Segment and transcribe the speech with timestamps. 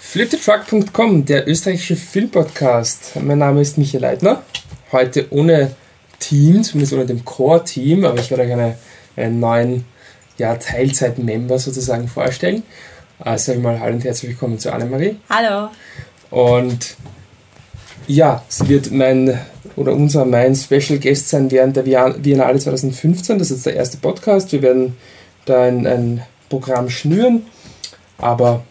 [0.00, 3.16] Fliptetruck.com, der österreichische Filmpodcast.
[3.22, 4.42] Mein Name ist Michael Leitner.
[4.92, 5.72] Heute ohne
[6.18, 8.78] Team, zumindest ohne dem Core-Team, aber ich werde euch eine,
[9.16, 9.84] einen neuen
[10.38, 12.62] ja, Teilzeit-Member sozusagen vorstellen.
[13.18, 15.16] Also mal hallo und herzlich willkommen zu Annemarie.
[15.28, 15.70] Hallo.
[16.30, 16.96] Und
[18.06, 19.38] ja, sie wird mein
[19.76, 23.38] oder unser mein Special Guest sein während der Biennale 2015.
[23.38, 24.52] Das ist der erste Podcast.
[24.52, 24.96] Wir werden
[25.44, 27.46] da ein, ein Programm schnüren.
[28.18, 28.64] Aber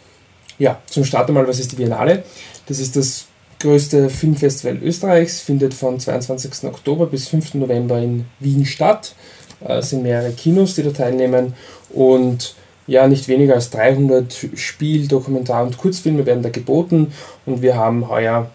[0.59, 2.23] ja, zum Start einmal, was ist die Biennale?
[2.67, 3.25] Das ist das
[3.59, 6.65] größte Filmfestival Österreichs, findet von 22.
[6.65, 7.55] Oktober bis 5.
[7.55, 9.15] November in Wien statt.
[9.59, 11.53] Es sind mehrere Kinos, die da teilnehmen
[11.89, 17.11] und ja, nicht weniger als 300 Spiel-, Dokumentar- und Kurzfilme werden da geboten
[17.45, 18.49] und wir haben heuer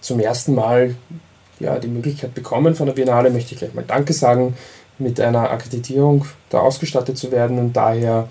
[0.00, 0.94] zum ersten Mal
[1.58, 4.54] ja, die Möglichkeit bekommen von der Biennale, möchte ich gleich mal Danke sagen,
[4.98, 8.28] mit einer Akkreditierung da ausgestattet zu werden und daher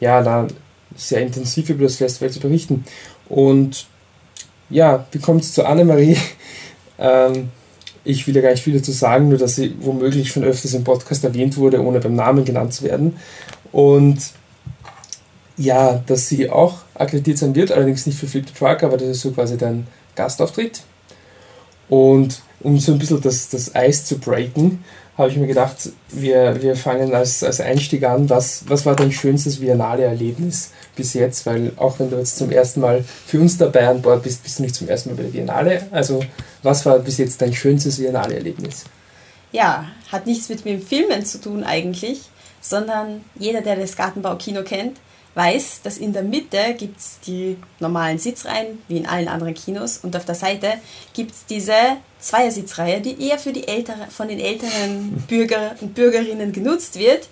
[0.00, 0.48] ja, da
[0.96, 2.84] sehr intensiv über das Festival zu berichten.
[3.28, 3.86] Und
[4.70, 6.16] ja, wie kommt es zu Annemarie?
[6.96, 7.48] Ähm,
[8.04, 10.84] ich will ja gar nicht viel dazu sagen, nur dass sie womöglich schon öfters im
[10.84, 13.16] Podcast erwähnt wurde, ohne beim Namen genannt zu werden.
[13.72, 14.18] Und
[15.56, 19.08] ja, dass sie auch akkreditiert sein wird, allerdings nicht für Flip the Truck, aber das
[19.08, 20.82] ist so quasi dein Gastauftritt.
[21.88, 24.84] Und um so ein bisschen das, das Eis zu breaken,
[25.16, 28.28] habe ich mir gedacht, wir, wir fangen als, als Einstieg an.
[28.30, 31.46] Was, was war dein schönstes Biennale-Erlebnis bis jetzt?
[31.46, 34.58] Weil auch wenn du jetzt zum ersten Mal für uns dabei an Bord bist, bist
[34.58, 35.86] du nicht zum ersten Mal bei der Biennale.
[35.92, 36.20] Also
[36.62, 38.84] was war bis jetzt dein schönstes Biennale-Erlebnis?
[39.52, 42.22] Ja, hat nichts mit dem Filmen zu tun eigentlich,
[42.60, 44.98] sondern jeder, der das Gartenbaukino kennt,
[45.34, 49.98] weiß, dass in der Mitte gibt es die normalen Sitzreihen, wie in allen anderen Kinos,
[49.98, 50.74] und auf der Seite
[51.12, 51.74] gibt es diese
[52.20, 57.28] Zweiersitzreihe, die eher für die ältere, von den älteren Bürger und Bürgerinnen genutzt wird.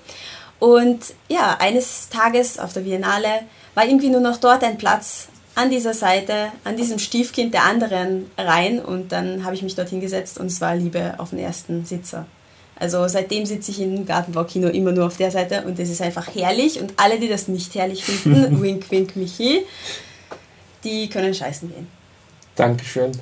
[0.59, 3.43] Und ja, eines Tages auf der Biennale
[3.75, 8.31] war irgendwie nur noch dort ein Platz an dieser Seite, an diesem Stiefkind der anderen
[8.39, 11.85] Reihen und dann habe ich mich dort hingesetzt und es war Liebe auf den ersten
[11.85, 12.27] Sitzer.
[12.83, 16.35] Also seitdem sitze ich im Gartenbaukino immer nur auf der Seite und das ist einfach
[16.35, 16.81] herrlich.
[16.81, 19.61] Und alle, die das nicht herrlich finden, wink, wink, Michi,
[20.83, 21.87] die können scheißen gehen.
[22.57, 23.13] Dankeschön.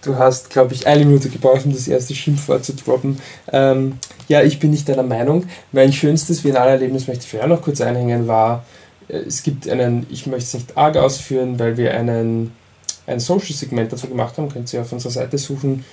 [0.00, 3.20] Du hast, glaube ich, eine Minute gebraucht, um das erste Schimpfwort zu droppen.
[3.52, 5.44] Ähm, ja, ich bin nicht deiner Meinung.
[5.70, 8.64] Mein schönstes Finale-Erlebnis möchte ich vielleicht noch kurz einhängen, war,
[9.08, 12.52] äh, es gibt einen, ich möchte es nicht arg ausführen, weil wir einen,
[13.06, 15.84] ein Social-Segment dazu gemacht haben, könnt ihr auf unserer Seite suchen,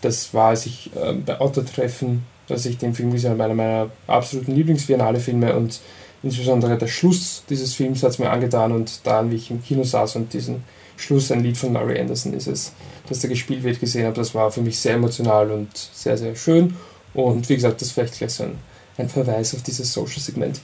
[0.00, 3.90] das war, als ich äh, bei Otto-Treffen, dass ich den Film gesehen habe, einer meiner
[4.06, 5.80] absoluten Lieblingsbiennale-Filme und
[6.22, 9.84] insbesondere der Schluss dieses Films hat es mir angetan und dann, wie ich im Kino
[9.84, 10.64] saß und diesen
[10.96, 12.72] Schluss, ein Lied von Murray Anderson ist es,
[13.08, 16.36] dass da gespielt wird, gesehen habe, das war für mich sehr emotional und sehr, sehr
[16.36, 16.76] schön
[17.14, 18.58] und wie gesagt, das ist vielleicht gleich so ein,
[18.98, 20.60] ein Verweis auf dieses Social-Segment.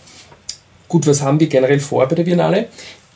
[0.89, 2.69] Gut, was haben wir generell vor bei der Biennale?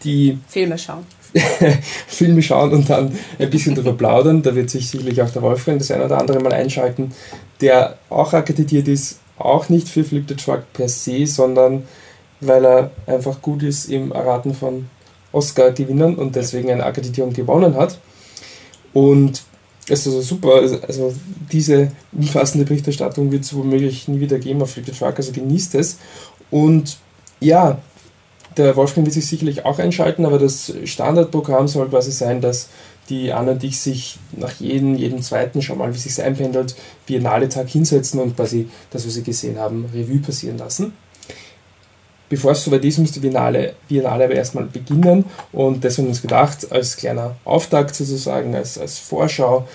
[0.03, 1.07] Die Filme schauen.
[2.07, 4.43] Filme schauen und dann ein bisschen darüber plaudern.
[4.43, 7.13] Da wird sich sicherlich auch der Wolfgang das eine oder andere mal einschalten,
[7.61, 11.85] der auch akkreditiert ist, auch nicht für Flip the Truck per se, sondern
[12.41, 14.89] weil er einfach gut ist im Erraten von
[15.33, 17.99] Oscar-Gewinnern und deswegen eine Akkreditierung gewonnen hat.
[18.93, 19.43] Und
[19.89, 21.15] es ist also super, also
[21.53, 25.75] diese umfassende Berichterstattung wird es womöglich nie wieder geben auf Flip the Truck, also genießt
[25.77, 25.99] es.
[26.51, 26.99] Und
[27.41, 27.79] ja,
[28.57, 32.69] der Wolfgang wird sich sicherlich auch einschalten, aber das Standardprogramm soll quasi sein, dass
[33.09, 37.69] die Anna und ich sich nach jedem, jedem zweiten, schau mal, wie sich einpendelt, Biennale-Tag
[37.69, 40.93] hinsetzen und quasi das, was sie gesehen haben, Revue passieren lassen.
[42.29, 46.11] Bevor es soweit ist, muss die Biennale, Biennale aber erstmal beginnen und deswegen haben wir
[46.11, 49.67] uns gedacht, als kleiner Auftakt sozusagen, als, als Vorschau,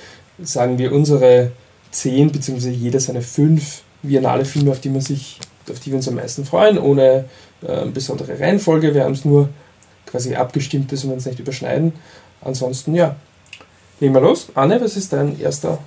[0.42, 1.52] sagen wir unsere
[1.92, 2.70] zehn bzw.
[2.70, 6.78] jeder seine fünf Biennale-Filme, auf die man sich, auf die wir uns am meisten freuen,
[6.78, 7.26] ohne
[7.62, 8.94] äh, besondere Reihenfolge.
[8.94, 9.50] Wir haben es nur
[10.06, 11.94] quasi abgestimmt, dass wir uns nicht überschneiden.
[12.42, 13.16] Ansonsten, ja,
[14.00, 14.48] legen wir los.
[14.56, 15.80] Anne, was ist dein erster?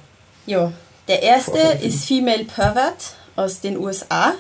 [0.46, 0.72] Jo,
[1.06, 4.34] der erste ist Female Pervert aus den USA.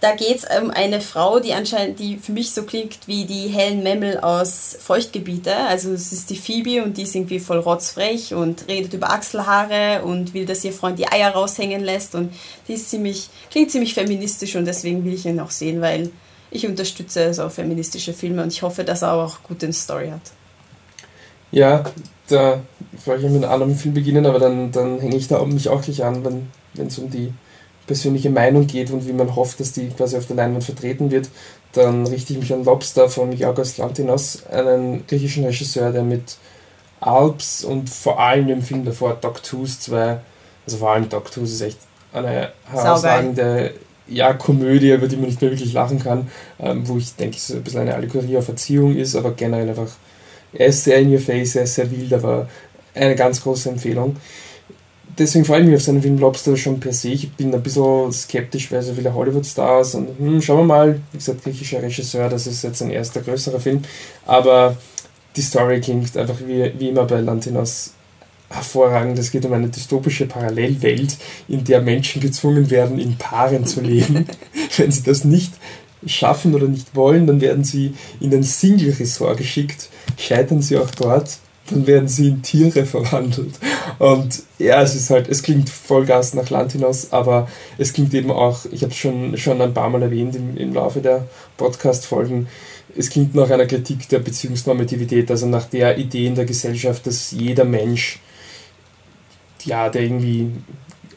[0.00, 3.48] Da geht es um eine Frau, die anscheinend, die für mich so klingt wie die
[3.48, 5.56] hellen Memmel aus Feuchtgebiete.
[5.56, 10.02] Also es ist die Phoebe und die ist irgendwie voll rotzfrech und redet über Achselhaare
[10.04, 12.14] und will, dass ihr Freund die Eier raushängen lässt.
[12.14, 12.34] Und
[12.68, 16.10] die ist ziemlich, klingt ziemlich feministisch und deswegen will ich ihn auch sehen, weil
[16.50, 20.20] ich unterstütze so feministische Filme und ich hoffe, dass er auch gute Story hat.
[21.50, 21.84] Ja,
[22.28, 22.60] da
[23.04, 25.82] wollte ich mit einem anderen Film beginnen, aber dann, dann hänge ich da mich auch
[25.82, 26.24] gleich an,
[26.74, 27.32] wenn es um die
[27.86, 31.28] persönliche Meinung geht und wie man hofft, dass die quasi auf der Leinwand vertreten wird,
[31.72, 36.36] dann richte ich mich an Lobster von Yorgos Lantinos, einen griechischen Regisseur, der mit
[37.00, 40.18] Alps und vor allem im Film davor Dog Tooth zwei,
[40.66, 41.78] also vor allem Dog Tooth ist echt
[42.12, 43.74] eine herausragende
[44.08, 46.28] ja, Komödie, über die man nicht mehr wirklich lachen kann,
[46.60, 49.90] ähm, wo ich denke, es ein bisschen eine Allegorie auf Erziehung ist, aber generell einfach
[50.52, 52.48] Er ist sehr in your face, er ist sehr wild, aber
[52.94, 54.16] eine ganz große Empfehlung.
[55.18, 57.08] Deswegen freue ich mich auf seinen Film Lobster schon per se.
[57.08, 61.18] Ich bin ein bisschen skeptisch, weil so viele Hollywood-Stars und hm, schauen wir mal, wie
[61.18, 63.82] gesagt, griechischer Regisseur, das ist jetzt ein erster größerer Film,
[64.26, 64.76] aber
[65.34, 67.92] die Story klingt einfach wie, wie immer bei Lantinos
[68.48, 69.18] hervorragend.
[69.18, 71.16] Es geht um eine dystopische Parallelwelt,
[71.48, 74.26] in der Menschen gezwungen werden, in Paaren zu leben.
[74.76, 75.52] Wenn sie das nicht
[76.06, 79.88] schaffen oder nicht wollen, dann werden sie in ein Single-Ressort geschickt,
[80.18, 81.38] scheitern sie auch dort,
[81.70, 83.54] dann werden sie in Tiere verwandelt.
[83.98, 88.30] Und ja, es ist halt, es klingt Vollgas nach Land hinaus, aber es klingt eben
[88.30, 91.26] auch, ich habe es schon, schon ein paar Mal erwähnt im, im Laufe der
[91.56, 92.46] Podcast-Folgen,
[92.98, 97.30] es klingt nach einer Kritik der Beziehungsnormativität, also nach der Idee in der Gesellschaft, dass
[97.30, 98.20] jeder Mensch,
[99.66, 100.50] ja, der irgendwie,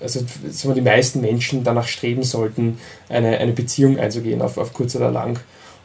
[0.01, 4.95] also sagen die meisten Menschen danach streben sollten, eine, eine Beziehung einzugehen, auf, auf kurz
[4.95, 5.39] oder lang.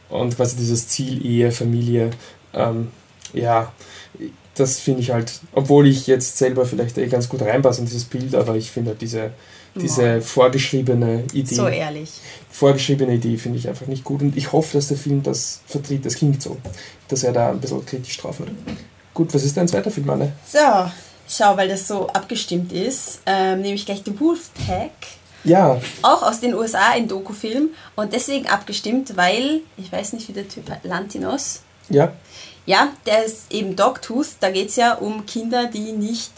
[0.09, 2.11] Und quasi dieses Ziel Ehe, Familie,
[2.53, 2.89] ähm,
[3.33, 3.73] ja,
[4.55, 8.05] das finde ich halt, obwohl ich jetzt selber vielleicht eh ganz gut reinpasse in dieses
[8.05, 9.33] Bild, aber ich finde halt diese,
[9.75, 11.55] diese vorgeschriebene Idee.
[11.55, 12.11] So ehrlich.
[12.51, 16.07] Vorgeschriebene Idee finde ich einfach nicht gut und ich hoffe, dass der Film das vertritt.
[16.07, 16.57] Das klingt so,
[17.09, 18.51] dass er da ein bisschen kritisch drauf wird.
[19.13, 20.33] Gut, was ist dein zweiter Film, Anne?
[20.47, 20.59] So,
[21.29, 24.93] schau, weil das so abgestimmt ist, ähm, nehme ich gleich The Wolfpack.
[25.44, 25.81] Ja.
[26.03, 30.49] Auch aus den USA ein Dokufilm und deswegen abgestimmt, weil, ich weiß nicht, wie der
[30.49, 31.61] Typ Lantinos.
[31.91, 32.12] Ja.
[32.67, 34.29] Ja, der ist eben Dogtooth.
[34.41, 36.32] Da geht es ja um Kinder, die nicht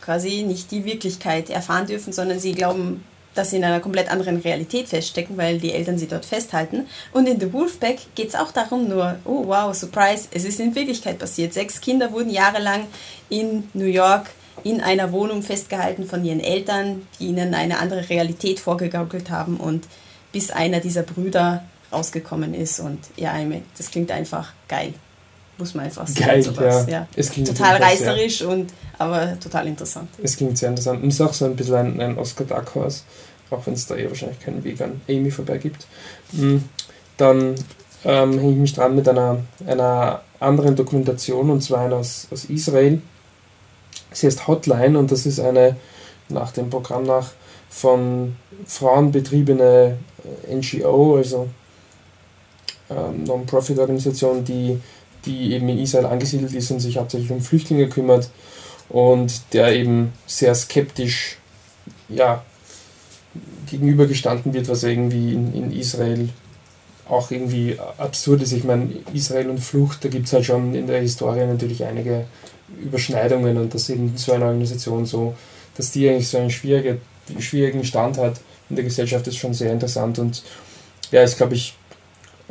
[0.00, 3.04] quasi nicht die Wirklichkeit erfahren dürfen, sondern sie glauben,
[3.34, 6.86] dass sie in einer komplett anderen Realität feststecken, weil die Eltern sie dort festhalten.
[7.12, 10.74] Und in The Wolfpack geht es auch darum, nur, oh wow, Surprise, es ist in
[10.74, 11.52] Wirklichkeit passiert.
[11.52, 12.86] Sechs Kinder wurden jahrelang
[13.28, 14.30] in New York
[14.62, 19.86] in einer Wohnung festgehalten von ihren Eltern, die ihnen eine andere Realität vorgegaukelt haben und
[20.32, 22.80] bis einer dieser Brüder rausgekommen ist.
[22.80, 23.34] Und ja,
[23.76, 24.94] das klingt einfach geil
[25.58, 26.26] muss man einfach sagen.
[26.26, 26.86] Geil, sowas.
[26.88, 27.06] ja.
[27.14, 30.08] Klingt total reißerisch, und, aber total interessant.
[30.22, 31.02] Es klingt sehr interessant.
[31.02, 33.02] Und es ist auch so ein bisschen ein, ein Oscar Dark Horse,
[33.50, 35.86] auch wenn es da eh wahrscheinlich keinen Weg an Amy vorbei gibt.
[36.36, 36.64] Hm,
[37.16, 37.54] dann
[38.04, 42.44] ähm, hänge ich mich dran mit einer, einer anderen Dokumentation, und zwar einer aus, aus
[42.46, 43.00] Israel.
[44.12, 45.76] Sie heißt Hotline und das ist eine,
[46.28, 47.32] nach dem Programm nach,
[47.70, 48.36] von
[48.66, 49.98] Frauen betriebene
[50.48, 51.48] äh, NGO, also
[52.90, 54.80] ähm, Non-Profit-Organisation, die
[55.26, 58.30] die eben in Israel angesiedelt ist und sich hauptsächlich um Flüchtlinge kümmert
[58.88, 61.38] und der eben sehr skeptisch
[62.08, 62.44] ja,
[63.70, 66.28] gegenübergestanden wird, was irgendwie in, in Israel
[67.08, 68.52] auch irgendwie absurd ist.
[68.52, 72.26] Ich meine, Israel und Flucht, da gibt es halt schon in der Historie natürlich einige
[72.82, 75.34] Überschneidungen und dass eben so eine Organisation so,
[75.76, 76.98] dass die eigentlich so einen schwierige,
[77.38, 78.40] schwierigen Stand hat
[78.70, 80.42] in der Gesellschaft, ist schon sehr interessant und
[81.10, 81.76] ja, ist glaube ich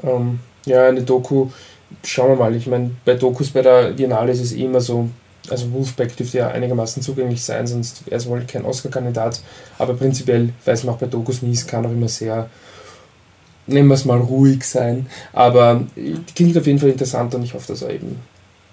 [0.04, 1.50] ähm, ja eine Doku,
[2.04, 2.56] schauen wir mal.
[2.56, 5.10] Ich meine, bei Dokus bei der Biennale ist es eh immer so,
[5.50, 9.42] also Wolfpack dürfte ja einigermaßen zugänglich sein, sonst wäre es wohl kein Oscar-Kandidat.
[9.78, 12.50] Aber prinzipiell weiß man auch bei Dokus nie, es kann auch immer sehr,
[13.68, 15.08] nennen wir es mal, ruhig sein.
[15.34, 15.86] Aber
[16.36, 18.20] klingt auf jeden Fall interessant und ich hoffe, dass er eben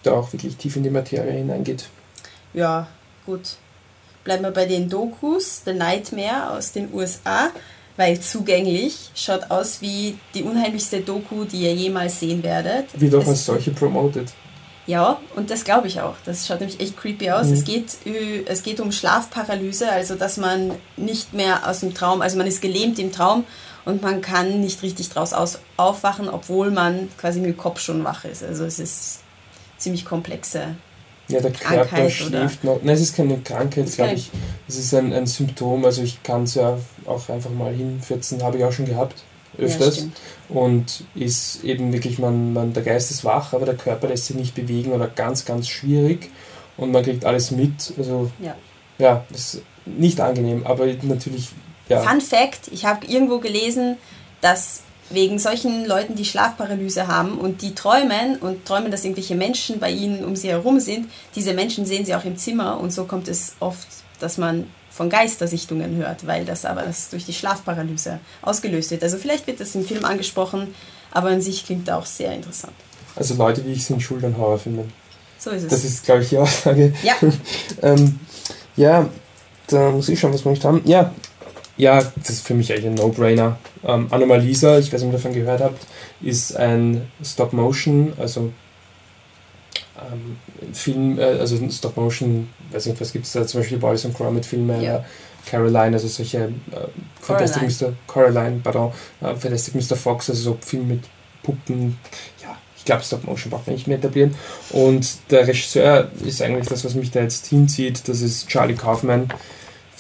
[0.03, 1.89] da auch wirklich tief in die Materie hineingeht.
[2.55, 2.89] Ja,
[3.27, 3.57] gut.
[4.25, 5.63] Bleiben wir bei den Dokus.
[5.65, 7.51] The Nightmare aus den USA
[7.97, 12.87] weil zugänglich schaut aus wie die unheimlichste Doku, die ihr jemals sehen werdet.
[12.99, 14.29] Wird auch als solche promoted.
[14.87, 16.17] Ja, und das glaube ich auch.
[16.25, 17.47] Das schaut nämlich echt creepy aus.
[17.47, 17.53] Mhm.
[17.53, 17.97] Es, geht,
[18.47, 22.61] es geht um Schlafparalyse, also dass man nicht mehr aus dem Traum, also man ist
[22.61, 23.45] gelähmt im Traum
[23.85, 28.03] und man kann nicht richtig draus aus, aufwachen, obwohl man quasi mit dem Kopf schon
[28.05, 28.43] wach ist.
[28.43, 29.21] Also es ist
[29.79, 30.75] ziemlich komplexe
[31.31, 32.81] ja, der Körper Krankheit, schläft noch.
[32.83, 34.31] Nein, es ist keine Krankheit, glaube ich.
[34.69, 35.85] Es ist ein, ein Symptom.
[35.85, 39.23] Also ich kann es ja auch einfach mal hinfürzen, habe ich auch schon gehabt,
[39.59, 39.99] öfters.
[39.99, 40.05] Ja,
[40.49, 44.37] und ist eben wirklich, man, man, der Geist ist wach, aber der Körper lässt sich
[44.37, 46.31] nicht bewegen oder ganz, ganz schwierig.
[46.77, 47.93] Und man kriegt alles mit.
[47.97, 48.57] Also ja,
[48.99, 51.51] ja das ist nicht angenehm, aber natürlich.
[51.89, 52.01] Ja.
[52.03, 53.97] Fun Fact: Ich habe irgendwo gelesen,
[54.41, 59.81] dass wegen solchen Leuten, die Schlafparalyse haben und die träumen und träumen, dass irgendwelche Menschen
[59.81, 61.11] bei ihnen um sie herum sind.
[61.35, 63.89] Diese Menschen sehen sie auch im Zimmer und so kommt es oft,
[64.21, 69.03] dass man von Geistersichtungen hört, weil das aber das durch die Schlafparalyse ausgelöst wird.
[69.03, 70.75] Also vielleicht wird das im Film angesprochen,
[71.11, 72.75] aber an sich klingt auch sehr interessant.
[73.17, 74.93] Also Leute wie ich sind schuld an Horrorfilmen.
[75.39, 75.71] So ist es.
[75.71, 76.93] Das ist, glaube ich, die Aussage.
[77.03, 77.15] Ja.
[77.83, 78.21] ähm,
[78.77, 79.09] ja,
[79.67, 80.83] da muss ich schon was möchte haben.
[80.85, 81.13] Ja,
[81.81, 83.59] ja, das ist für mich eigentlich ein No-Brainer.
[83.85, 85.87] Ähm, Anomalisa, ich weiß nicht, ob ihr davon gehört habt,
[86.21, 88.53] ist ein Stop-Motion, also
[89.99, 90.37] ähm,
[90.75, 94.45] Film, äh, also Stop-Motion, weiß nicht, was gibt es da, zum Beispiel Boys and Gromit
[94.45, 95.05] Filme, ja.
[95.47, 96.51] Caroline, also solche äh,
[97.21, 97.93] Fantastic Mr.
[98.07, 99.97] Caroline, pardon, äh, Fantastic Mr.
[99.97, 101.05] Fox, also so Film mit
[101.43, 101.99] Puppen,
[102.43, 104.35] ja, ich glaube, Stop Motion braucht man nicht mehr etablieren.
[104.71, 108.09] Und der Regisseur ist eigentlich das, was mich da jetzt hinzieht.
[108.09, 109.29] Das ist Charlie Kaufman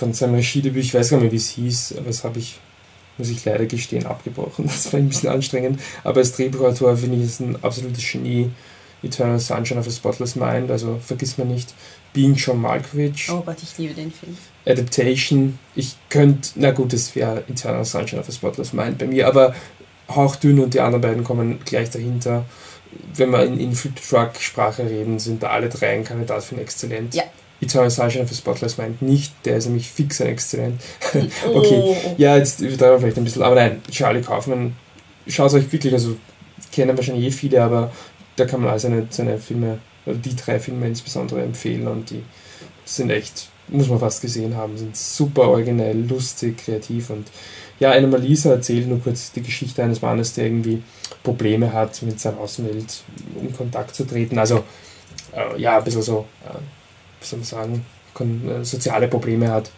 [0.00, 0.82] von seinem Regiedebüt.
[0.82, 2.58] Ich weiß gar nicht mehr, wie es hieß, aber das habe ich,
[3.18, 4.64] muss ich leider gestehen, abgebrochen.
[4.66, 5.78] Das war ein bisschen anstrengend.
[6.02, 8.50] Aber als Drehbuchautor finde ich es ein absolutes Genie.
[9.02, 11.72] Eternal Sunshine of a Spotless Mind, also vergiss man nicht.
[12.12, 13.30] Being John Malkovich.
[13.30, 14.36] Oh Gott, ich liebe den Film.
[14.66, 15.58] Adaptation.
[15.74, 19.54] Ich könnte, na gut, das wäre Eternal Sunshine of a Spotless Mind bei mir, aber
[20.08, 22.44] hauchdünn und die anderen beiden kommen gleich dahinter.
[23.14, 26.56] Wenn wir in, in Flip Truck Sprache reden, sind da alle drei ein Kandidat für
[26.56, 27.14] ein Exzellent.
[27.14, 27.24] Ja.
[27.60, 30.80] Eternal Sunshine of a Spotless Mind nicht, der ist nämlich fix ein Exzellent.
[31.54, 31.96] okay, Oh.
[32.16, 34.74] ja, jetzt übertreiben wir vielleicht ein bisschen, aber nein, Charlie Kaufman,
[35.26, 36.16] schaut euch wirklich, also
[36.72, 37.90] kennen wahrscheinlich eh viele, aber
[38.36, 42.22] da kann man all seine, seine Filme, oder die drei Filme insbesondere empfehlen und die
[42.84, 47.28] sind echt, muss man fast gesehen haben, sind super originell, lustig, kreativ und
[47.78, 50.82] ja, eine Malisa erzählt nur kurz die Geschichte eines Mannes, der irgendwie
[51.22, 53.02] Probleme hat, mit seiner Außenwelt
[53.40, 54.38] in Kontakt zu treten.
[54.38, 54.64] Also,
[55.34, 56.58] äh, ja, ein bisschen so, äh,
[57.20, 57.86] soll man sagen,
[58.18, 59.70] äh, soziale Probleme hat.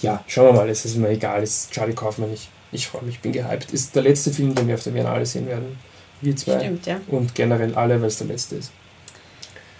[0.00, 3.02] Ja, schauen wir mal, es ist mir egal, es ist Charlie Kaufmann, ich, ich freue
[3.02, 3.72] mich, bin gehypt.
[3.72, 5.78] Ist der letzte Film, den wir auf der Biennale sehen werden.
[6.20, 6.58] Wir zwei.
[6.58, 7.00] Stimmt, ja.
[7.08, 8.72] Und generell alle, weil es der letzte ist.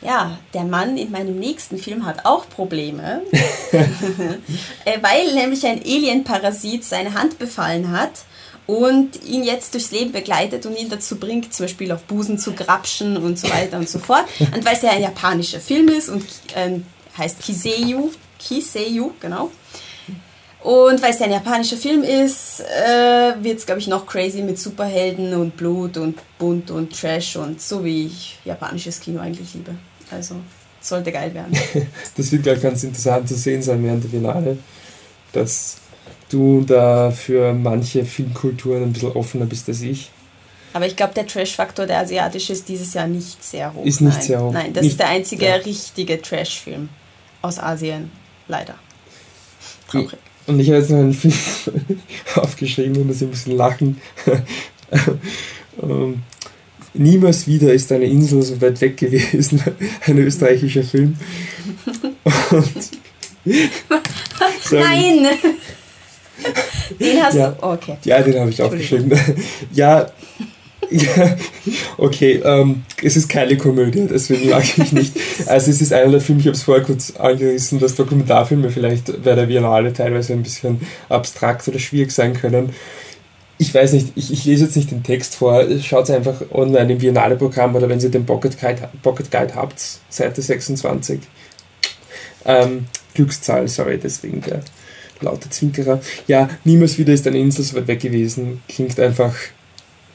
[0.02, 3.22] Ja, der Mann in meinem nächsten Film hat auch Probleme,
[3.72, 8.24] Äh, weil nämlich ein Alien-Parasit seine Hand befallen hat
[8.66, 12.52] und ihn jetzt durchs Leben begleitet und ihn dazu bringt, zum Beispiel auf Busen zu
[12.52, 14.24] grapschen und so weiter und so fort.
[14.38, 16.24] Und weil es ja ein japanischer Film ist und
[16.54, 16.86] ähm,
[17.20, 19.50] heißt Kiseiyu, Kiseiyu, genau.
[20.62, 24.42] Und weil es ja ein japanischer Film ist, äh, wird es, glaube ich, noch crazy
[24.42, 29.54] mit Superhelden und Blut und bunt und Trash und so wie ich japanisches Kino eigentlich
[29.54, 29.74] liebe.
[30.10, 30.34] Also
[30.80, 31.56] sollte geil werden.
[32.16, 34.58] Das wird gleich ganz interessant zu sehen sein während der Finale,
[35.32, 35.76] dass
[36.28, 40.10] du da für manche Filmkulturen ein bisschen offener bist als ich.
[40.72, 43.84] Aber ich glaube, der Trash-Faktor, der asiatische, ist dieses Jahr nicht sehr hoch.
[43.84, 44.26] Ist nicht Nein.
[44.26, 44.52] sehr hoch.
[44.52, 45.54] Nein, das Nicht- ist der einzige ja.
[45.54, 46.90] richtige Trash-Film
[47.42, 48.10] aus Asien.
[48.48, 48.74] Leider.
[49.88, 50.18] Traurig.
[50.46, 51.34] Und ich habe jetzt noch einen Film
[52.36, 54.00] aufgeschrieben und muss ein bisschen lachen.
[55.82, 56.22] ähm,
[56.92, 59.62] Niemals wieder ist eine Insel so weit weg gewesen.
[60.06, 61.16] Ein österreichischer Film.
[64.72, 65.28] Nein!
[66.98, 67.50] Den hast Ja.
[67.50, 67.56] du.
[67.64, 67.96] Oh, okay.
[68.04, 69.12] Ja, den habe ich aufgeschrieben.
[69.72, 70.10] Ja
[71.98, 75.16] okay, ähm, es ist keine Komödie, deswegen mag ich nicht.
[75.46, 79.22] Also es ist einer der Filme, ich habe es vorher kurz angerissen, dass Dokumentarfilme vielleicht
[79.22, 82.70] bei der Biennale teilweise ein bisschen abstrakt oder schwierig sein können.
[83.58, 86.98] Ich weiß nicht, ich, ich lese jetzt nicht den Text vor, schaut einfach online im
[86.98, 91.20] Biennale-Programm oder wenn ihr den Pocket Guide, Pocket Guide habt, Seite 26.
[92.44, 94.62] Ähm, Glückszahl, sorry, deswegen der
[95.20, 96.00] laute Zwinkerer.
[96.26, 98.62] Ja, niemals wieder ist eine Insel so weit weg gewesen.
[98.68, 99.34] Klingt einfach,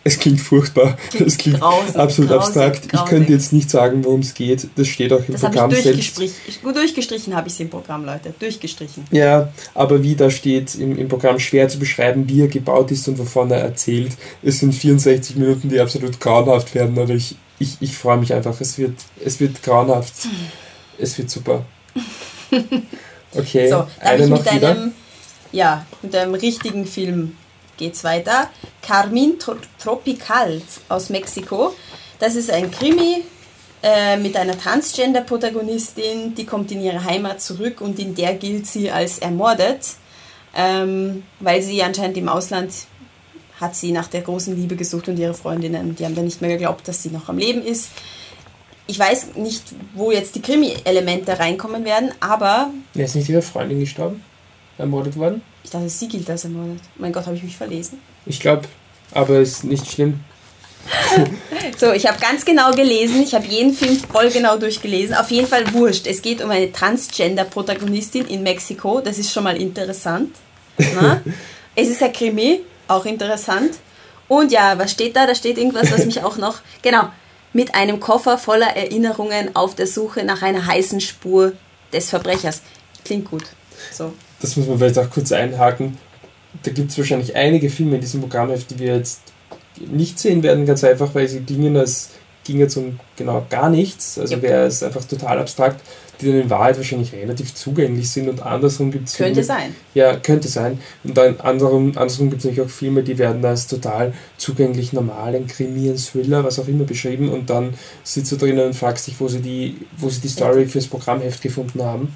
[0.07, 0.97] es klingt furchtbar.
[1.19, 2.85] Es klingt grausig, absolut grausig, abstrakt.
[2.85, 3.09] Ich grausig.
[3.09, 4.67] könnte jetzt nicht sagen, worum es geht.
[4.75, 6.17] Das steht auch im Das Programm ich selbst.
[6.17, 6.63] durchgestrichen.
[6.63, 8.33] Gut durchgestrichen habe ich es im Programm, Leute.
[8.39, 9.03] Durchgestrichen.
[9.11, 13.07] Ja, aber wie da steht im, im Programm schwer zu beschreiben, wie er gebaut ist
[13.07, 14.13] und wovon er erzählt.
[14.43, 18.61] Es sind 64 Minuten, die absolut grauenhaft werden, aber ich, ich, ich freue mich einfach.
[18.61, 18.93] Es wird,
[19.25, 20.13] es wird grauenhaft.
[20.99, 21.65] Es wird super.
[23.37, 24.69] Okay, So, darf eine ich noch mit wieder.
[24.69, 24.91] einem,
[25.51, 27.35] ja, mit einem richtigen Film
[27.77, 28.49] geht's weiter.
[28.81, 31.75] Carmin Tro Tropical aus Mexiko.
[32.19, 33.23] Das ist ein Krimi
[33.83, 38.89] äh, mit einer Transgender-Protagonistin, die kommt in ihre Heimat zurück und in der gilt sie
[38.89, 39.95] als ermordet,
[40.55, 42.71] ähm, weil sie anscheinend im Ausland
[43.59, 46.49] hat sie nach der großen Liebe gesucht und ihre Freundinnen, die haben dann nicht mehr
[46.51, 47.89] geglaubt, dass sie noch am Leben ist.
[48.87, 49.63] Ich weiß nicht,
[49.93, 54.23] wo jetzt die Krimi-Elemente reinkommen werden, aber Ja, ist nicht ihre Freundin gestorben?
[54.77, 55.41] Ermordet worden?
[55.65, 56.79] Ich dachte, sie gilt als ermordet.
[56.95, 57.99] Mein Gott, habe ich mich verlesen?
[58.27, 58.67] Ich glaube,
[59.11, 60.19] aber ist nicht schlimm.
[61.79, 63.23] So, ich habe ganz genau gelesen.
[63.23, 65.15] Ich habe jeden Film voll genau durchgelesen.
[65.15, 66.05] Auf jeden Fall wurscht.
[66.05, 69.01] Es geht um eine Transgender-Protagonistin in Mexiko.
[69.01, 70.35] Das ist schon mal interessant.
[70.77, 71.21] Na?
[71.75, 73.71] es ist ein Krimi, auch interessant.
[74.27, 75.25] Und ja, was steht da?
[75.25, 76.59] Da steht irgendwas, was mich auch noch.
[76.83, 77.09] Genau.
[77.51, 81.53] Mit einem Koffer voller Erinnerungen auf der Suche nach einer heißen Spur
[81.91, 82.61] des Verbrechers.
[83.03, 83.45] Klingt gut.
[83.91, 84.13] So.
[84.41, 85.97] Das muss man vielleicht auch kurz einhaken.
[86.63, 89.21] Da gibt es wahrscheinlich einige Filme in diesem Programmheft, die wir jetzt
[89.91, 92.11] nicht sehen werden, ganz einfach, weil sie klingen, als
[92.45, 94.17] ging jetzt um genau gar nichts.
[94.17, 94.43] Also Yep.
[94.43, 95.81] wäre es einfach total abstrakt,
[96.21, 99.75] die dann in Wahrheit wahrscheinlich relativ zugänglich sind und andersrum gibt es Könnte sein.
[99.93, 100.79] Ja, könnte sein.
[101.03, 105.35] Und dann andersrum, andersrum gibt es natürlich auch Filme, die werden als total zugänglich normal,
[105.35, 107.73] ein Krimi, ein Thriller, was auch immer beschrieben und dann
[108.03, 111.41] sitzt du drinnen und fragst dich, wo sie die, wo sie die Story fürs Programmheft
[111.41, 112.15] gefunden haben.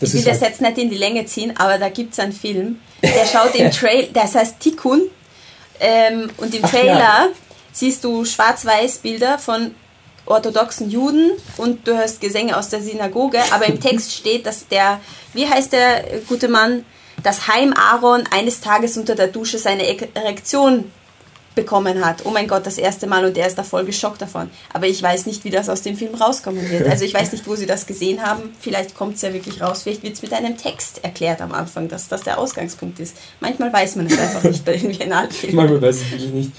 [0.00, 2.18] Das ich will das halt, jetzt nicht in die Länge ziehen, aber da gibt es
[2.18, 5.02] einen Film, der schaut im Trail, das heißt Tikkun,
[5.78, 7.28] ähm, und im Ach Trailer ja.
[7.72, 9.74] siehst du Schwarz-Weiß-Bilder von
[10.26, 15.00] orthodoxen Juden und du hörst Gesänge aus der Synagoge, aber im Text steht, dass der,
[15.34, 16.84] wie heißt der gute Mann,
[17.22, 20.90] dass Heim Aaron eines Tages unter der Dusche seine Erektion
[21.54, 22.24] bekommen hat.
[22.24, 24.50] Oh mein Gott, das erste Mal und er ist da voll geschockt davon.
[24.72, 26.88] Aber ich weiß nicht, wie das aus dem Film rauskommen wird.
[26.88, 28.54] Also ich weiß nicht, wo sie das gesehen haben.
[28.60, 29.82] Vielleicht kommt es ja wirklich raus.
[29.82, 33.16] Vielleicht wird es mit einem Text erklärt am Anfang, dass das der Ausgangspunkt ist.
[33.40, 35.56] Manchmal weiß man es einfach nicht bei den Biennale-Filmen.
[35.56, 36.50] Manchmal weiß ich wirklich nicht.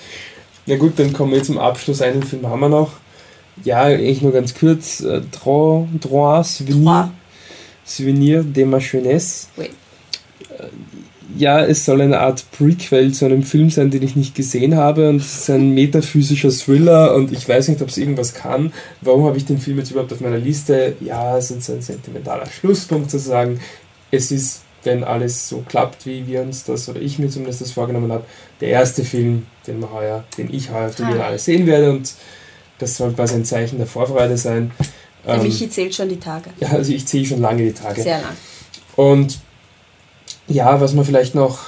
[0.66, 2.02] Na gut, dann kommen wir zum Abschluss.
[2.02, 2.92] Einen Film haben wir noch.
[3.64, 5.02] Ja, eigentlich nur ganz kurz.
[5.02, 7.12] Äh, Droit, Droit Souvenir,
[7.86, 9.48] Souvenir de ma Jeunesse.
[9.58, 9.70] Oui.
[11.38, 15.10] Ja, es soll eine Art Prequel zu einem Film sein, den ich nicht gesehen habe
[15.10, 18.74] und es ist ein metaphysischer Thriller und ich weiß nicht, ob es irgendwas kann.
[19.02, 20.96] Warum habe ich den Film jetzt überhaupt auf meiner Liste?
[21.00, 23.60] Ja, es ist ein sentimentaler Schlusspunkt zu sagen.
[24.10, 27.72] Es ist, wenn alles so klappt, wie wir uns das oder ich mir zumindest das
[27.72, 28.26] vorgenommen habe,
[28.60, 32.14] der erste Film, den, wir heuer, den ich heuer auf der Biennale sehen werde und
[32.80, 34.72] das soll quasi ein Zeichen der Vorfreude sein.
[35.26, 36.50] Der ähm, Michi zählt schon die Tage.
[36.60, 38.02] Ja, also ich zähle schon lange die Tage.
[38.02, 38.36] Sehr lang.
[38.96, 39.40] Und
[40.52, 41.60] ja, was man vielleicht noch,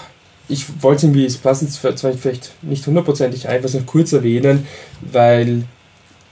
[0.48, 4.68] ich wollte irgendwie, es passt jetzt vielleicht nicht hundertprozentig ein, was noch kurz erwähnen,
[5.02, 5.64] weil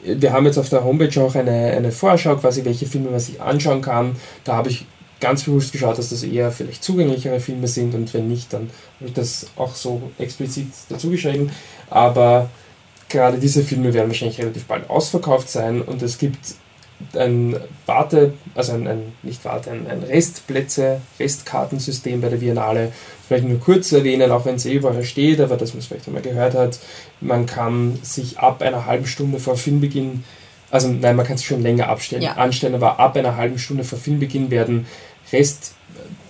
[0.03, 3.39] wir haben jetzt auf der Homepage auch eine, eine Vorschau, quasi welche Filme man sich
[3.41, 4.15] anschauen kann.
[4.43, 4.85] Da habe ich
[5.19, 9.07] ganz bewusst geschaut, dass das eher vielleicht zugänglichere Filme sind und wenn nicht, dann habe
[9.07, 11.51] ich das auch so explizit dazu geschrieben.
[11.89, 12.49] Aber
[13.07, 16.55] gerade diese Filme werden wahrscheinlich relativ bald ausverkauft sein und es gibt
[17.15, 17.55] ein
[17.85, 22.91] Warte, also ein, ein nicht Warte, ein, ein Restplätze, Restkartensystem bei der Biennale.
[23.27, 26.07] Vielleicht nur kurz erwähnen, auch wenn es eh überall steht, aber dass man es vielleicht
[26.07, 26.79] einmal gehört hat.
[27.19, 30.23] Man kann sich ab einer halben Stunde vor Filmbeginn,
[30.69, 32.33] also nein, man kann sich schon länger abstellen, ja.
[32.33, 34.87] anstellen, aber ab einer halben Stunde vor Filmbeginn werden
[35.31, 35.75] Rest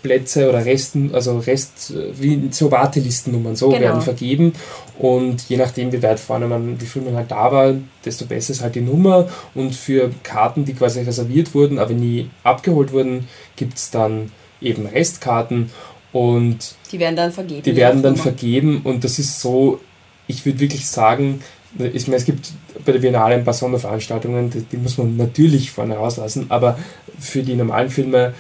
[0.02, 3.82] Plätze oder Resten, also Rest, wie so Wartelistennummern, so genau.
[3.82, 4.54] werden vergeben.
[4.98, 8.52] Und je nachdem, wie weit vorne man, wie früh man halt da war, desto besser
[8.52, 9.30] ist halt die Nummer.
[9.54, 14.86] Und für Karten, die quasi reserviert wurden, aber nie abgeholt wurden, gibt es dann eben
[14.86, 15.72] Restkarten.
[16.12, 17.64] Und die werden dann vergeben.
[17.64, 19.80] Die werden dann vergeben und das ist so,
[20.28, 21.42] ich würde wirklich sagen,
[21.80, 22.52] ich meine, es gibt
[22.86, 26.78] bei der Biennale ein paar Sonderveranstaltungen, die, die muss man natürlich vorne rauslassen, aber
[27.18, 28.34] für die normalen Filme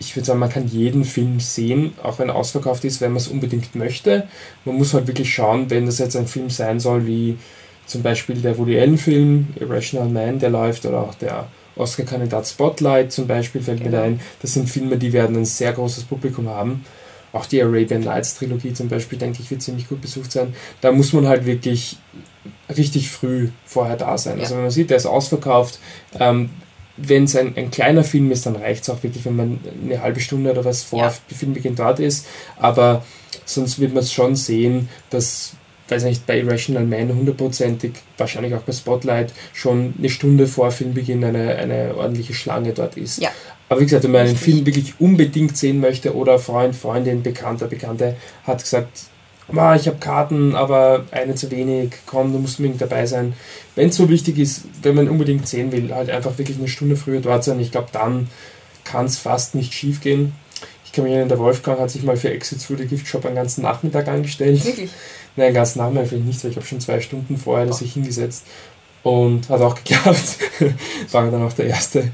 [0.00, 3.18] ich würde sagen, man kann jeden Film sehen, auch wenn er ausverkauft ist, wenn man
[3.18, 4.26] es unbedingt möchte.
[4.64, 7.36] Man muss halt wirklich schauen, wenn das jetzt ein Film sein soll, wie
[7.84, 13.26] zum Beispiel der Woody Allen-Film, Irrational Man, der läuft, oder auch der Oscar-Kandidat Spotlight zum
[13.26, 13.90] Beispiel, fällt genau.
[13.90, 14.20] mir da ein.
[14.40, 16.84] Das sind Filme, die werden ein sehr großes Publikum haben.
[17.32, 20.54] Auch die Arabian Nights Trilogie zum Beispiel, denke ich, wird ziemlich gut besucht sein.
[20.80, 21.98] Da muss man halt wirklich
[22.74, 24.38] richtig früh vorher da sein.
[24.38, 24.44] Ja.
[24.44, 25.78] Also wenn man sieht, der ist ausverkauft,
[26.18, 26.50] ähm,
[27.02, 30.02] wenn es ein, ein kleiner Film ist, dann reicht es auch wirklich, wenn man eine
[30.02, 31.14] halbe Stunde oder was vor ja.
[31.28, 32.26] Filmbeginn dort ist.
[32.56, 33.04] Aber
[33.44, 35.52] sonst wird man es schon sehen, dass,
[35.88, 41.24] weiß nicht, bei Irrational Man hundertprozentig, wahrscheinlich auch bei Spotlight, schon eine Stunde vor Filmbeginn
[41.24, 43.20] eine, eine ordentliche Schlange dort ist.
[43.20, 43.30] Ja.
[43.68, 47.68] Aber wie gesagt, wenn man einen Film wirklich unbedingt sehen möchte oder Freund, Freundin, Bekannter,
[47.68, 49.04] Bekannte hat gesagt,
[49.52, 53.34] Ma, ich habe Karten, aber eine zu wenig, komm, du musst unbedingt dabei sein.
[53.74, 56.96] Wenn es so wichtig ist, wenn man unbedingt sehen will, halt einfach wirklich eine Stunde
[56.96, 57.60] früher dort sein.
[57.60, 58.28] Ich glaube, dann
[58.84, 60.32] kann es fast nicht schief gehen.
[60.84, 63.24] Ich kann mich erinnern, der Wolfgang hat sich mal für Exits through the Gift Shop
[63.24, 64.64] einen ganzen Nachmittag angestellt.
[64.64, 64.90] Wirklich?
[65.36, 67.72] Nein, einen ganzen Nachmittag vielleicht nicht, weil ich habe schon zwei Stunden vorher oh.
[67.72, 68.44] sich hingesetzt
[69.02, 70.38] und hat auch geklappt.
[71.12, 72.10] War dann auch der Erste.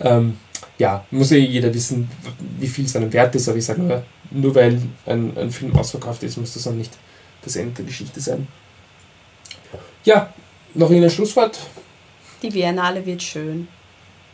[0.00, 0.36] Ähm,
[0.78, 2.10] ja, muss eh jeder wissen,
[2.58, 6.22] wie viel seinem Wert ist, aber ich sage nur, nur weil ein, ein Film ausverkauft
[6.22, 6.92] ist, muss das auch nicht
[7.42, 8.48] das Ende der Geschichte sein.
[10.04, 10.32] Ja,
[10.74, 11.58] noch ein Schlusswort?
[12.42, 13.68] Die Biennale wird schön.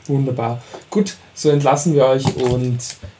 [0.07, 0.63] Wunderbar.
[0.91, 2.79] Gut, so entlassen wir euch und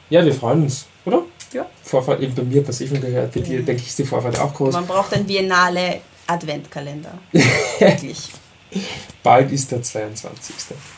[0.09, 1.23] ja, wir freuen uns, oder?
[1.51, 1.65] Ja.
[1.83, 4.39] Vorfahrt, eben bei mir, was ich schon gehört, bei dir denke ich, ist die Vorfahrt
[4.39, 4.73] auch groß.
[4.73, 7.17] Man braucht einen Biennale Adventkalender.
[7.79, 8.29] Wirklich.
[9.23, 10.55] Bald ist der 22.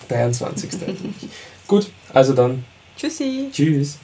[0.09, 0.69] 23.
[1.67, 2.65] Gut, also dann.
[2.97, 3.49] Tschüssi.
[3.51, 3.97] Tschüss.